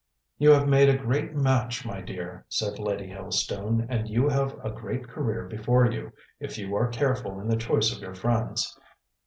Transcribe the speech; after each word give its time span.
"You 0.39 0.49
have 0.49 0.67
made 0.67 0.89
a 0.89 0.97
great 0.97 1.35
match, 1.35 1.85
my 1.85 2.01
dear," 2.01 2.43
said 2.49 2.79
Lady 2.79 3.07
Helstone, 3.11 3.85
"and 3.87 4.09
you 4.09 4.29
have 4.29 4.57
a 4.65 4.71
great 4.71 5.07
career 5.07 5.45
before 5.45 5.85
you, 5.91 6.11
if 6.39 6.57
you 6.57 6.73
are 6.75 6.87
careful 6.87 7.39
in 7.39 7.47
the 7.47 7.55
choice 7.55 7.93
of 7.95 8.01
your 8.01 8.15
friends. 8.15 8.75